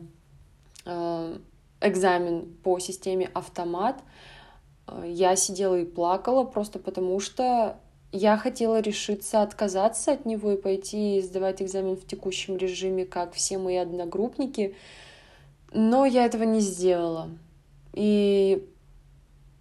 а, 0.86 1.38
экзамен 1.80 2.52
по 2.62 2.78
системе 2.78 3.30
автомат, 3.32 4.02
я 5.04 5.36
сидела 5.36 5.78
и 5.78 5.84
плакала 5.84 6.44
просто 6.44 6.78
потому, 6.78 7.20
что 7.20 7.78
я 8.12 8.36
хотела 8.36 8.80
решиться 8.80 9.42
отказаться 9.42 10.12
от 10.12 10.26
него 10.26 10.52
и 10.52 10.60
пойти 10.60 11.20
сдавать 11.20 11.62
экзамен 11.62 11.96
в 11.96 12.06
текущем 12.06 12.56
режиме, 12.56 13.04
как 13.04 13.34
все 13.34 13.58
мои 13.58 13.76
одногруппники, 13.76 14.74
но 15.72 16.04
я 16.04 16.24
этого 16.24 16.42
не 16.42 16.60
сделала. 16.60 17.28
И, 17.92 18.68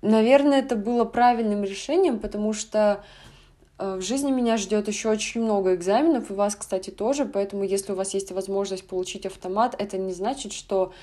наверное, 0.02 0.60
это 0.60 0.76
было 0.76 1.06
правильным 1.06 1.64
решением, 1.64 2.20
потому 2.20 2.54
что 2.54 3.04
Э, 3.80 3.96
в 3.96 4.02
жизни 4.02 4.32
меня 4.32 4.58
ждет 4.58 4.88
еще 4.88 5.10
очень 5.10 5.42
много 5.42 5.74
экзаменов, 5.74 6.30
и 6.30 6.34
вас, 6.34 6.56
кстати, 6.56 6.90
тоже, 6.90 7.26
поэтому 7.26 7.64
если 7.64 7.94
у 7.94 7.96
вас 7.96 8.14
есть 8.14 8.32
возможность 8.32 8.88
получить 8.88 9.26
автомат, 9.26 9.76
это 9.80 9.98
не 9.98 10.14
значит, 10.14 10.52
что 10.52 10.94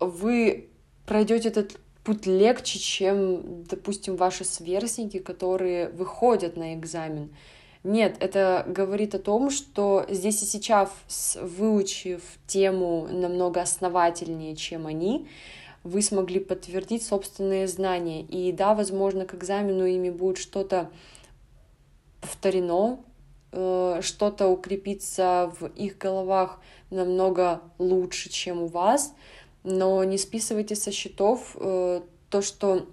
вы 0.00 0.70
пройдете 1.06 1.48
этот 1.50 1.78
путь 2.08 2.24
легче, 2.24 2.78
чем, 2.78 3.64
допустим, 3.64 4.16
ваши 4.16 4.42
сверстники, 4.42 5.18
которые 5.18 5.90
выходят 5.90 6.56
на 6.56 6.72
экзамен. 6.74 7.28
Нет, 7.84 8.16
это 8.20 8.64
говорит 8.66 9.14
о 9.14 9.18
том, 9.18 9.50
что 9.50 10.06
здесь 10.08 10.42
и 10.42 10.46
сейчас, 10.46 11.36
выучив 11.38 12.22
тему 12.46 13.06
намного 13.10 13.60
основательнее, 13.60 14.56
чем 14.56 14.86
они, 14.86 15.28
вы 15.84 16.00
смогли 16.00 16.40
подтвердить 16.40 17.02
собственные 17.02 17.68
знания. 17.68 18.22
И 18.22 18.52
да, 18.52 18.74
возможно, 18.74 19.26
к 19.26 19.34
экзамену 19.34 19.84
ими 19.84 20.08
будет 20.08 20.38
что-то 20.38 20.90
повторено, 22.22 23.00
э, 23.52 24.00
что-то 24.00 24.48
укрепится 24.48 25.52
в 25.60 25.66
их 25.66 25.98
головах 25.98 26.58
намного 26.88 27.60
лучше, 27.78 28.30
чем 28.30 28.62
у 28.62 28.66
вас, 28.66 29.12
но 29.64 30.02
не 30.04 30.18
списывайте 30.18 30.74
со 30.74 30.90
счетов 30.92 31.56
э, 31.58 32.00
то, 32.30 32.42
что 32.42 32.86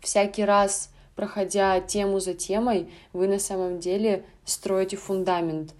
всякий 0.00 0.44
раз, 0.44 0.90
проходя 1.14 1.80
тему 1.80 2.20
за 2.20 2.34
темой, 2.34 2.90
вы 3.12 3.28
на 3.28 3.38
самом 3.38 3.78
деле 3.78 4.24
строите 4.44 4.96
фундамент. 4.96 5.74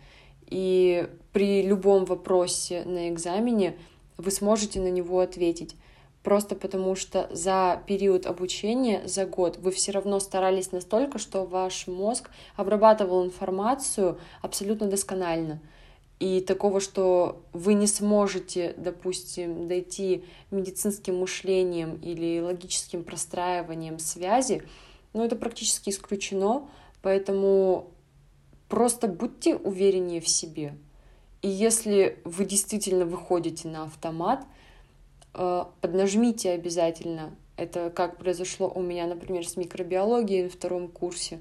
И 0.48 1.08
при 1.32 1.62
любом 1.62 2.04
вопросе 2.04 2.84
на 2.84 3.08
экзамене 3.08 3.76
вы 4.16 4.30
сможете 4.30 4.80
на 4.80 4.90
него 4.90 5.20
ответить. 5.20 5.74
просто 6.22 6.54
потому 6.54 6.94
что 6.94 7.28
за 7.32 7.82
период 7.86 8.26
обучения, 8.26 9.02
за 9.08 9.26
год, 9.26 9.58
вы 9.58 9.72
все 9.72 9.90
равно 9.90 10.20
старались 10.20 10.70
настолько, 10.70 11.18
что 11.18 11.44
ваш 11.44 11.88
мозг 11.88 12.30
обрабатывал 12.54 13.24
информацию 13.24 14.18
абсолютно 14.40 14.86
досконально. 14.86 15.58
И 16.22 16.40
такого, 16.40 16.78
что 16.78 17.42
вы 17.52 17.74
не 17.74 17.88
сможете, 17.88 18.74
допустим, 18.76 19.66
дойти 19.66 20.22
медицинским 20.52 21.18
мышлением 21.18 21.96
или 21.96 22.38
логическим 22.38 23.02
простраиванием 23.02 23.98
связи, 23.98 24.62
ну, 25.14 25.24
это 25.24 25.34
практически 25.34 25.90
исключено, 25.90 26.68
поэтому 27.02 27.90
просто 28.68 29.08
будьте 29.08 29.56
увереннее 29.56 30.20
в 30.20 30.28
себе. 30.28 30.76
И 31.40 31.48
если 31.48 32.20
вы 32.22 32.44
действительно 32.44 33.04
выходите 33.04 33.66
на 33.66 33.82
автомат, 33.82 34.46
э, 35.34 35.64
поднажмите 35.80 36.52
обязательно. 36.52 37.34
Это 37.56 37.90
как 37.90 38.18
произошло 38.18 38.70
у 38.72 38.80
меня, 38.80 39.08
например, 39.08 39.44
с 39.44 39.56
микробиологией 39.56 40.44
на 40.44 40.50
втором 40.50 40.86
курсе. 40.86 41.40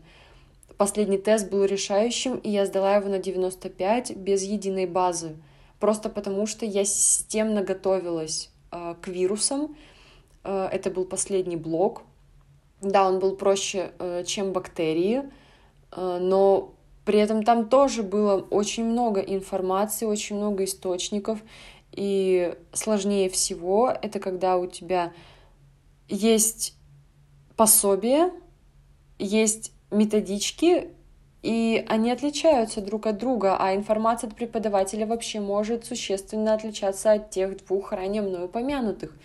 Последний 0.82 1.20
тест 1.20 1.52
был 1.52 1.64
решающим, 1.64 2.38
и 2.38 2.50
я 2.50 2.66
сдала 2.66 2.96
его 2.96 3.08
на 3.08 3.20
95 3.20 4.16
без 4.16 4.42
единой 4.42 4.88
базы. 4.88 5.36
Просто 5.80 6.10
потому, 6.10 6.48
что 6.48 6.66
я 6.66 6.86
системно 6.86 7.62
готовилась 7.62 8.50
э, 8.72 8.96
к 9.00 9.08
вирусам. 9.08 9.78
Э, 10.44 10.70
это 10.72 10.90
был 10.90 11.06
последний 11.06 11.56
блок. 11.56 12.02
Да, 12.82 13.08
он 13.08 13.20
был 13.20 13.36
проще, 13.36 13.92
чем 14.26 14.54
бактерии, 14.54 15.30
но 15.96 16.74
при 17.06 17.20
этом 17.20 17.44
там 17.44 17.70
тоже 17.70 18.02
было 18.02 18.38
очень 18.38 18.86
много 18.86 19.22
информации, 19.22 20.08
очень 20.08 20.38
много 20.38 20.64
источников. 20.64 21.44
И 21.92 22.56
сложнее 22.74 23.30
всего 23.30 23.96
это 24.02 24.20
когда 24.20 24.58
у 24.58 24.66
тебя 24.66 25.14
есть 26.08 26.74
пособие, 27.56 28.32
есть 29.20 29.74
методички, 29.92 30.90
и 31.44 31.86
они 31.88 32.12
отличаются 32.12 32.82
друг 32.82 33.08
от 33.08 33.18
друга, 33.18 33.58
а 33.60 33.76
информация 33.76 34.30
от 34.30 34.36
преподавателя 34.36 35.06
вообще 35.06 35.40
может 35.40 35.86
существенно 35.86 36.54
отличаться 36.54 37.14
от 37.14 37.30
тех 37.32 37.66
двух 37.66 37.92
ранее 37.92 38.22
мною 38.22 38.46
упомянутых. 38.46 39.16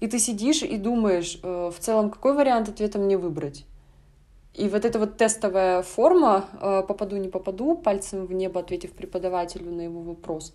И 0.00 0.06
ты 0.06 0.18
сидишь 0.18 0.62
и 0.62 0.76
думаешь, 0.76 1.38
э, 1.42 1.70
в 1.74 1.78
целом, 1.78 2.10
какой 2.10 2.34
вариант 2.34 2.68
ответа 2.68 2.98
мне 2.98 3.16
выбрать? 3.16 3.64
И 4.52 4.68
вот 4.68 4.84
эта 4.84 4.98
вот 4.98 5.16
тестовая 5.16 5.82
форма 5.82 6.44
э, 6.60 6.82
«попаду, 6.86 7.16
не 7.16 7.28
попаду», 7.28 7.74
пальцем 7.76 8.26
в 8.26 8.32
небо 8.32 8.60
ответив 8.60 8.92
преподавателю 8.92 9.72
на 9.72 9.82
его 9.82 10.00
вопрос, 10.00 10.54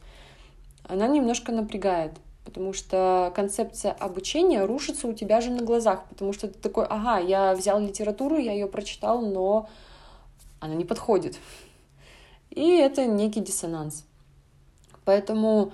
она 0.83 1.07
немножко 1.07 1.51
напрягает, 1.51 2.11
потому 2.45 2.73
что 2.73 3.31
концепция 3.35 3.91
обучения 3.91 4.65
рушится 4.65 5.07
у 5.07 5.13
тебя 5.13 5.41
же 5.41 5.51
на 5.51 5.63
глазах, 5.63 6.05
потому 6.09 6.33
что 6.33 6.47
ты 6.47 6.59
такой, 6.59 6.85
ага, 6.85 7.19
я 7.19 7.53
взял 7.53 7.79
литературу, 7.79 8.37
я 8.37 8.53
ее 8.53 8.67
прочитал, 8.67 9.21
но 9.21 9.69
она 10.59 10.75
не 10.75 10.85
подходит. 10.85 11.37
И 12.49 12.77
это 12.77 13.05
некий 13.05 13.41
диссонанс. 13.41 14.05
Поэтому 15.05 15.71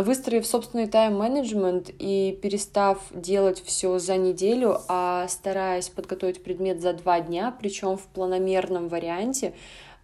Выстроив 0.00 0.46
собственный 0.46 0.86
тайм-менеджмент 0.86 1.90
и 1.98 2.38
перестав 2.40 2.98
делать 3.10 3.62
все 3.62 3.98
за 3.98 4.16
неделю, 4.16 4.78
а 4.88 5.28
стараясь 5.28 5.90
подготовить 5.90 6.42
предмет 6.42 6.80
за 6.80 6.94
два 6.94 7.20
дня, 7.20 7.54
причем 7.60 7.98
в 7.98 8.04
планомерном 8.04 8.88
варианте, 8.88 9.52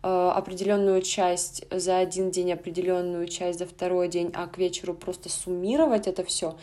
определенную 0.08 1.02
часть 1.02 1.64
за 1.70 1.98
один 1.98 2.30
день, 2.30 2.52
определенную 2.52 3.26
часть 3.28 3.58
за 3.58 3.66
второй 3.66 4.08
день, 4.08 4.30
а 4.34 4.46
к 4.46 4.58
вечеру 4.58 4.94
просто 4.94 5.28
суммировать 5.28 6.06
это 6.06 6.22
все, 6.24 6.56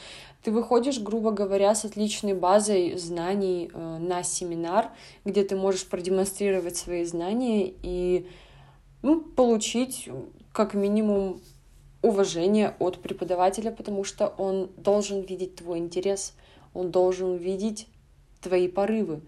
ты 0.43 0.51
выходишь, 0.51 0.99
грубо 0.99 1.31
говоря, 1.31 1.73
с 1.73 1.85
отличной 1.85 2.33
базой 2.33 2.97
знаний 2.97 3.71
э, 3.73 3.97
на 3.97 4.23
семинар, 4.23 4.89
где 5.23 5.43
ты 5.43 5.55
можешь 5.55 5.87
продемонстрировать 5.87 6.75
свои 6.75 7.05
знания 7.05 7.73
и 7.81 8.27
ну, 9.01 9.21
получить 9.21 10.09
как 10.51 10.73
минимум 10.73 11.41
уважение 12.01 12.75
от 12.79 13.01
преподавателя, 13.01 13.71
потому 13.71 14.03
что 14.03 14.27
он 14.37 14.69
должен 14.75 15.21
видеть 15.21 15.55
твой 15.55 15.79
интерес, 15.79 16.33
он 16.73 16.91
должен 16.91 17.37
видеть 17.37 17.87
твои 18.41 18.67
порывы. 18.67 19.21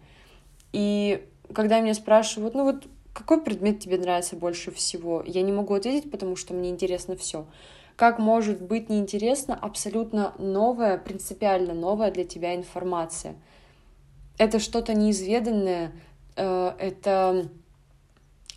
И 0.73 1.25
когда 1.53 1.79
меня 1.79 1.93
спрашивают, 1.93 2.53
ну 2.53 2.65
вот 2.65 2.85
какой 3.15 3.41
предмет 3.41 3.79
тебе 3.79 3.97
нравится 3.97 4.35
больше 4.35 4.71
всего, 4.71 5.23
я 5.25 5.41
не 5.41 5.53
могу 5.53 5.73
ответить, 5.73 6.11
потому 6.11 6.35
что 6.35 6.53
мне 6.53 6.69
интересно 6.69 7.15
все. 7.15 7.47
Как 7.95 8.19
может 8.19 8.61
быть 8.61 8.89
неинтересно 8.89 9.55
абсолютно 9.55 10.33
новая, 10.37 10.97
принципиально 10.97 11.73
новая 11.73 12.11
для 12.11 12.25
тебя 12.25 12.53
информация? 12.53 13.35
Это 14.37 14.59
что-то 14.59 14.93
неизведанное, 14.93 15.93
э, 16.35 16.71
это 16.77 17.49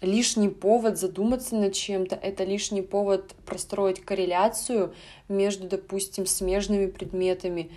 лишний 0.00 0.48
повод 0.48 0.98
задуматься 0.98 1.54
над 1.54 1.72
чем-то, 1.72 2.16
это 2.16 2.42
лишний 2.42 2.82
повод 2.82 3.36
простроить 3.46 4.00
корреляцию 4.00 4.92
между, 5.28 5.68
допустим, 5.68 6.26
смежными 6.26 6.86
предметами 6.86 7.70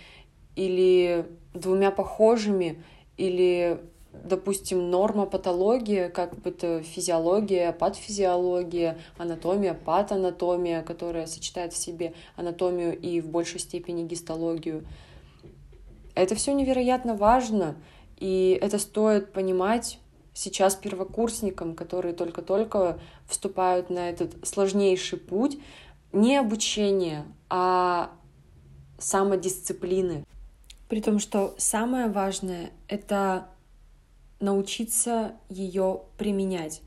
или 0.56 1.26
двумя 1.54 1.92
похожими, 1.92 2.82
или, 3.16 3.80
допустим, 4.12 4.90
норма, 4.90 5.26
патология, 5.26 6.08
как 6.08 6.38
бы 6.38 6.50
это 6.50 6.82
физиология, 6.82 7.72
патофизиология, 7.72 8.98
анатомия, 9.18 9.74
патанатомия, 9.74 10.82
которая 10.82 11.26
сочетает 11.26 11.72
в 11.72 11.76
себе 11.76 12.14
анатомию 12.36 12.98
и 12.98 13.20
в 13.20 13.28
большей 13.28 13.60
степени 13.60 14.06
гистологию. 14.06 14.86
Это 16.14 16.34
все 16.34 16.52
невероятно 16.52 17.14
важно, 17.14 17.76
и 18.18 18.58
это 18.60 18.78
стоит 18.78 19.32
понимать 19.32 19.98
сейчас 20.34 20.76
первокурсникам, 20.76 21.74
которые 21.74 22.14
только-только 22.14 22.98
вступают 23.26 23.90
на 23.90 24.10
этот 24.10 24.46
сложнейший 24.46 25.18
путь, 25.18 25.58
не 26.12 26.36
обучение, 26.36 27.24
а 27.48 28.10
самодисциплины. 28.98 30.24
При 30.88 31.00
том, 31.00 31.18
что 31.18 31.54
самое 31.56 32.08
важное— 32.08 32.70
это 32.88 33.48
научиться 34.42 35.36
ее 35.48 36.02
применять. 36.18 36.82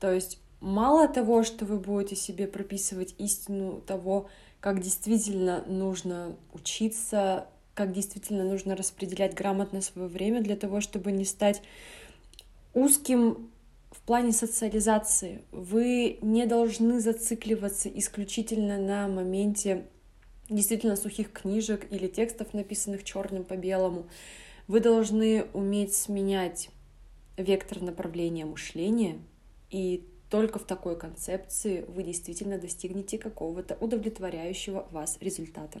То 0.00 0.12
есть 0.12 0.38
мало 0.60 1.08
того, 1.08 1.42
что 1.42 1.64
вы 1.64 1.78
будете 1.78 2.16
себе 2.16 2.46
прописывать 2.46 3.14
истину 3.18 3.80
того, 3.80 4.28
как 4.60 4.82
действительно 4.82 5.64
нужно 5.66 6.36
учиться, 6.52 7.46
как 7.74 7.92
действительно 7.92 8.44
нужно 8.44 8.76
распределять 8.76 9.34
грамотно 9.34 9.80
свое 9.80 10.08
время 10.08 10.42
для 10.42 10.56
того, 10.56 10.80
чтобы 10.80 11.12
не 11.12 11.24
стать 11.24 11.62
узким 12.74 13.50
в 13.90 14.00
плане 14.02 14.32
социализации. 14.32 15.42
Вы 15.52 16.18
не 16.22 16.44
должны 16.44 17.00
зацикливаться 17.00 17.88
исключительно 17.88 18.78
на 18.78 19.08
моменте 19.08 19.86
действительно 20.48 20.96
сухих 20.96 21.32
книжек 21.32 21.86
или 21.90 22.08
текстов, 22.08 22.52
написанных 22.52 23.04
черным 23.04 23.44
по 23.44 23.54
белому. 23.54 24.06
Вы 24.66 24.80
должны 24.80 25.46
уметь 25.52 25.94
сменять 25.94 26.70
вектор 27.40 27.82
направления 27.82 28.44
мышления, 28.44 29.18
и 29.70 30.06
только 30.30 30.58
в 30.58 30.64
такой 30.64 30.96
концепции 30.96 31.84
вы 31.88 32.04
действительно 32.04 32.58
достигнете 32.58 33.18
какого-то 33.18 33.76
удовлетворяющего 33.80 34.86
вас 34.90 35.18
результата. 35.20 35.80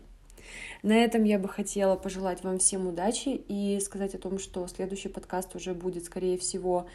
На 0.82 1.04
этом 1.04 1.24
я 1.24 1.38
бы 1.38 1.48
хотела 1.48 1.96
пожелать 1.96 2.42
вам 2.42 2.58
всем 2.58 2.86
удачи 2.86 3.28
и 3.28 3.78
сказать 3.80 4.14
о 4.14 4.18
том, 4.18 4.38
что 4.38 4.66
следующий 4.66 5.08
подкаст 5.08 5.54
уже 5.54 5.74
будет, 5.74 6.04
скорее 6.04 6.38
всего, 6.38 6.86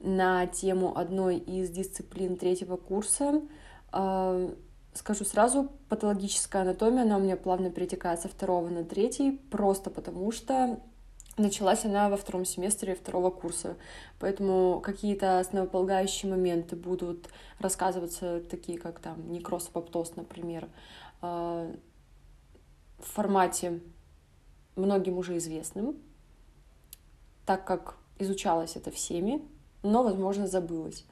на 0.00 0.46
тему 0.46 0.96
одной 0.96 1.38
из 1.38 1.70
дисциплин 1.70 2.36
третьего 2.36 2.76
курса. 2.76 3.42
А, 3.90 4.54
скажу 4.94 5.24
сразу, 5.24 5.70
патологическая 5.88 6.62
анатомия, 6.62 7.02
она 7.02 7.18
у 7.18 7.20
меня 7.20 7.36
плавно 7.36 7.70
перетекает 7.70 8.20
со 8.20 8.28
второго 8.28 8.68
на 8.68 8.84
третий, 8.84 9.40
просто 9.50 9.90
потому 9.90 10.30
что 10.32 10.80
началась 11.36 11.84
она 11.84 12.08
во 12.08 12.16
втором 12.16 12.44
семестре 12.44 12.94
второго 12.94 13.30
курса. 13.30 13.76
Поэтому 14.18 14.80
какие-то 14.80 15.38
основополагающие 15.38 16.30
моменты 16.30 16.76
будут 16.76 17.28
рассказываться, 17.58 18.40
такие 18.50 18.78
как 18.78 19.00
там 19.00 19.32
некроз, 19.32 19.68
апоптоз, 19.68 20.16
например, 20.16 20.68
а, 21.20 21.72
в 22.98 23.04
формате 23.04 23.80
многим 24.76 25.18
уже 25.18 25.36
известным, 25.38 25.96
так 27.46 27.66
как 27.66 27.96
изучалось 28.18 28.76
это 28.76 28.90
всеми, 28.90 29.42
но, 29.82 30.02
возможно, 30.02 30.46
забылось. 30.46 31.04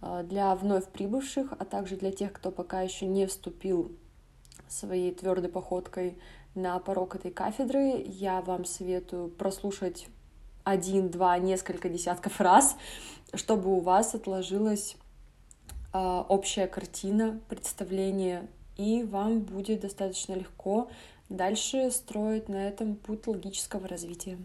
А, 0.00 0.22
для 0.22 0.54
вновь 0.54 0.88
прибывших, 0.88 1.52
а 1.58 1.64
также 1.64 1.96
для 1.96 2.12
тех, 2.12 2.32
кто 2.32 2.50
пока 2.50 2.82
еще 2.82 3.06
не 3.06 3.26
вступил 3.26 3.92
своей 4.68 5.14
твердой 5.14 5.50
походкой 5.50 6.18
на 6.56 6.78
порог 6.78 7.14
этой 7.14 7.30
кафедры, 7.30 8.02
я 8.06 8.40
вам 8.40 8.64
советую 8.64 9.28
прослушать 9.28 10.08
один, 10.64 11.10
два, 11.10 11.38
несколько 11.38 11.88
десятков 11.88 12.40
раз, 12.40 12.76
чтобы 13.34 13.70
у 13.76 13.80
вас 13.80 14.14
отложилась 14.14 14.96
э, 15.92 16.24
общая 16.28 16.66
картина, 16.66 17.40
представление, 17.48 18.48
и 18.76 19.04
вам 19.04 19.40
будет 19.40 19.80
достаточно 19.80 20.34
легко 20.34 20.90
дальше 21.28 21.90
строить 21.90 22.48
на 22.48 22.68
этом 22.68 22.96
путь 22.96 23.26
логического 23.26 23.86
развития. 23.86 24.38